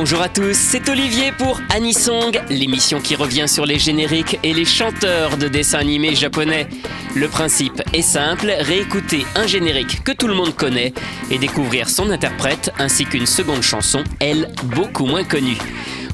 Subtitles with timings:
[0.00, 4.64] Bonjour à tous, c'est Olivier pour Anisong, l'émission qui revient sur les génériques et les
[4.64, 6.68] chanteurs de dessins animés japonais.
[7.16, 10.94] Le principe est simple, réécouter un générique que tout le monde connaît
[11.32, 15.58] et découvrir son interprète ainsi qu'une seconde chanson, elle, beaucoup moins connue.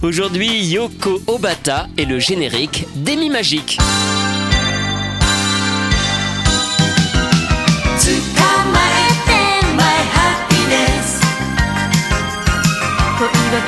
[0.00, 3.76] Aujourd'hui, Yoko Obata et le générique d'Emi Magique.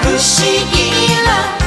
[0.07, 1.66] 不思議な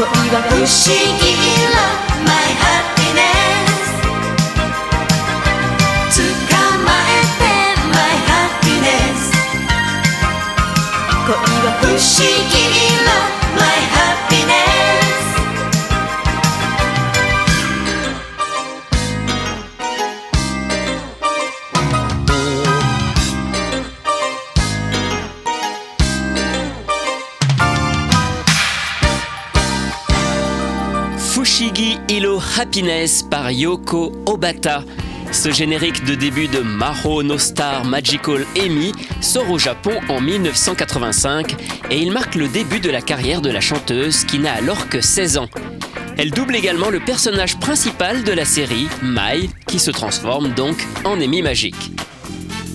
[0.00, 0.64] 恋は不思
[1.20, 1.36] 議
[1.76, 4.00] Love my happiness
[6.16, 6.18] 捕
[6.84, 7.44] まえて
[7.92, 9.20] my happiness
[11.26, 12.00] 恋は不思
[12.48, 12.64] 議
[13.04, 13.49] Love
[32.58, 34.84] Happiness par Yoko Obata.
[35.32, 41.54] Ce générique de début de Maho No Star Magical Emi sort au Japon en 1985
[41.90, 45.00] et il marque le début de la carrière de la chanteuse qui n'a alors que
[45.00, 45.48] 16 ans.
[46.18, 51.20] Elle double également le personnage principal de la série, Mai, qui se transforme donc en
[51.20, 51.92] Emi magique.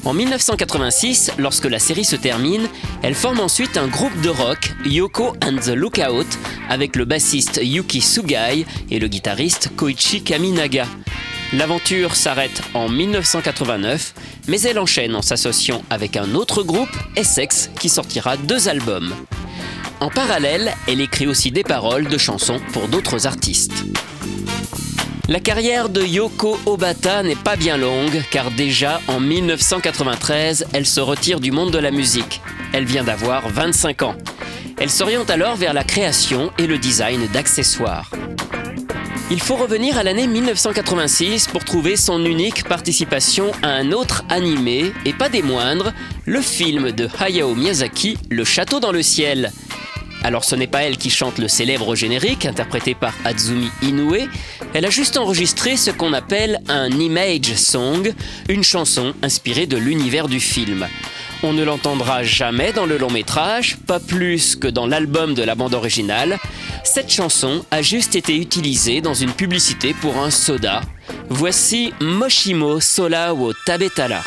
[0.06, 2.68] En 1986, lorsque la série se termine,
[3.02, 6.28] elle forme ensuite un groupe de rock, Yoko and the Lookout,
[6.70, 10.86] avec le bassiste Yuki Sugai et le guitariste Koichi Kaminaga.
[11.54, 14.14] L'aventure s'arrête en 1989,
[14.48, 19.14] mais elle enchaîne en s'associant avec un autre groupe, Essex, qui sortira deux albums.
[20.00, 23.86] En parallèle, elle écrit aussi des paroles de chansons pour d'autres artistes.
[25.28, 31.00] La carrière de Yoko Obata n'est pas bien longue, car déjà en 1993, elle se
[31.00, 32.42] retire du monde de la musique.
[32.74, 34.16] Elle vient d'avoir 25 ans.
[34.78, 38.12] Elle s'oriente alors vers la création et le design d'accessoires.
[39.32, 44.92] Il faut revenir à l'année 1986 pour trouver son unique participation à un autre animé,
[45.06, 45.94] et pas des moindres,
[46.26, 49.52] le film de Hayao Miyazaki, Le Château dans le ciel.
[50.24, 54.28] Alors ce n'est pas elle qui chante le célèbre générique, interprété par Azumi Inoue,
[54.74, 58.12] elle a juste enregistré ce qu'on appelle un image song,
[58.50, 60.88] une chanson inspirée de l'univers du film.
[61.48, 65.54] On ne l'entendra jamais dans le long métrage, pas plus que dans l'album de la
[65.54, 66.40] bande originale.
[66.84, 70.82] Cette chanson a juste été utilisée dans une publicité pour un soda.
[71.30, 74.24] Voici Moshimo Sola wo Tabetala.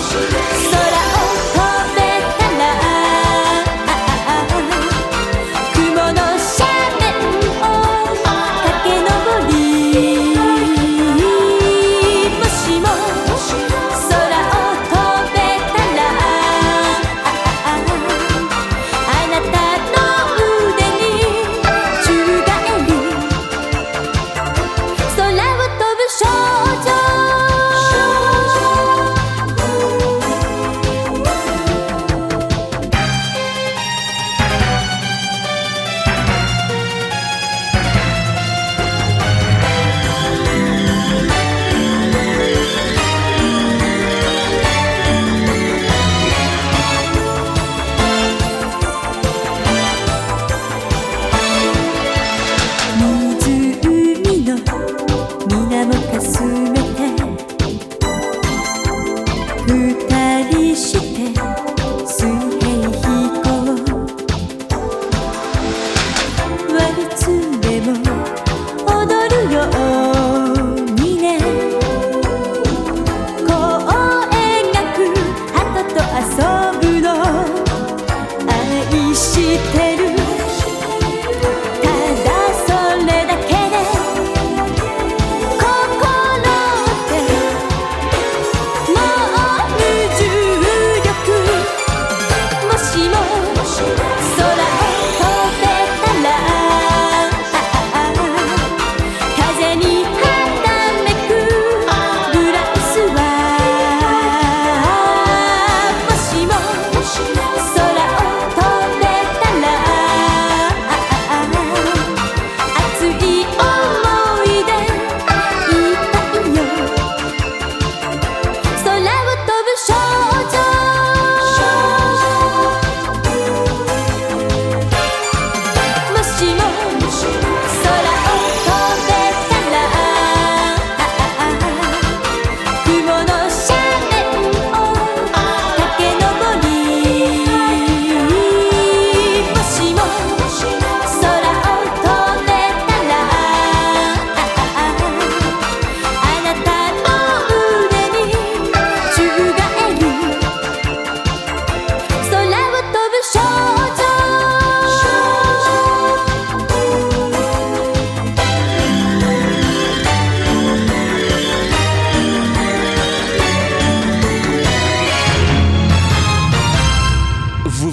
[0.00, 0.49] Amsterdam.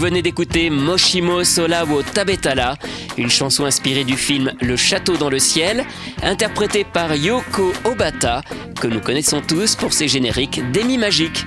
[0.07, 2.77] Venez d'écouter Moshimo Solawo Tabetala,
[3.17, 5.83] une chanson inspirée du film Le Château dans le ciel,
[6.23, 8.41] interprétée par Yoko Obata,
[8.79, 11.43] que nous connaissons tous pour ses génériques d'Emi Magique.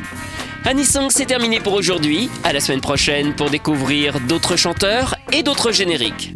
[0.67, 2.29] Anisong, c'est terminé pour aujourd'hui.
[2.45, 6.35] À la semaine prochaine pour découvrir d'autres chanteurs et d'autres génériques.